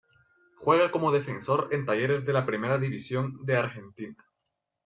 [0.57, 4.25] Juega como defensor en Talleres de la Primera División de Argentina.